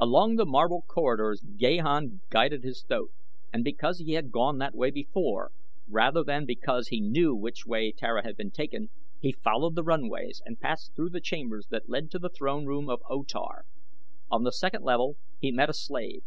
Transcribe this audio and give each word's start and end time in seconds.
Along 0.00 0.34
the 0.34 0.44
marble 0.44 0.82
corridors 0.88 1.42
Gahan 1.56 2.22
guided 2.28 2.64
his 2.64 2.82
thoat, 2.82 3.12
and 3.52 3.62
because 3.62 4.00
he 4.00 4.14
had 4.14 4.32
gone 4.32 4.58
that 4.58 4.74
way 4.74 4.90
before, 4.90 5.52
rather 5.86 6.24
than 6.24 6.44
because 6.44 6.88
he 6.88 7.00
knew 7.00 7.36
which 7.36 7.64
way 7.64 7.92
Tara 7.92 8.24
had 8.24 8.36
been 8.36 8.50
taken, 8.50 8.90
he 9.20 9.30
followed 9.30 9.76
the 9.76 9.84
runways 9.84 10.42
and 10.44 10.58
passed 10.58 10.96
through 10.96 11.10
the 11.10 11.20
chambers 11.20 11.68
that 11.70 11.88
led 11.88 12.10
to 12.10 12.18
the 12.18 12.30
throne 12.30 12.66
room 12.66 12.90
of 12.90 13.00
O 13.08 13.22
Tar. 13.22 13.64
On 14.28 14.42
the 14.42 14.50
second 14.50 14.82
level 14.82 15.16
he 15.38 15.52
met 15.52 15.70
a 15.70 15.72
slave. 15.72 16.24